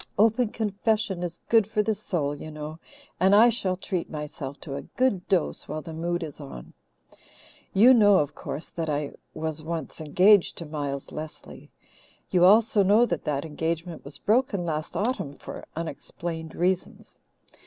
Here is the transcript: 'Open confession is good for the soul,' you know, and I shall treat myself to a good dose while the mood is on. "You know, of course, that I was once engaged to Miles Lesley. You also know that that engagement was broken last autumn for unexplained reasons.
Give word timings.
'Open 0.17 0.47
confession 0.49 1.21
is 1.21 1.39
good 1.47 1.67
for 1.67 1.83
the 1.83 1.93
soul,' 1.93 2.33
you 2.33 2.49
know, 2.49 2.79
and 3.19 3.35
I 3.35 3.51
shall 3.51 3.75
treat 3.75 4.09
myself 4.09 4.59
to 4.61 4.73
a 4.73 4.81
good 4.81 5.27
dose 5.29 5.67
while 5.67 5.83
the 5.83 5.93
mood 5.93 6.23
is 6.23 6.41
on. 6.41 6.73
"You 7.71 7.93
know, 7.93 8.17
of 8.17 8.33
course, 8.33 8.71
that 8.71 8.89
I 8.89 9.11
was 9.35 9.61
once 9.61 10.01
engaged 10.01 10.57
to 10.57 10.65
Miles 10.65 11.11
Lesley. 11.11 11.69
You 12.31 12.45
also 12.45 12.81
know 12.81 13.05
that 13.05 13.25
that 13.25 13.45
engagement 13.45 14.03
was 14.03 14.17
broken 14.17 14.65
last 14.65 14.97
autumn 14.97 15.33
for 15.33 15.67
unexplained 15.75 16.55
reasons. 16.55 17.19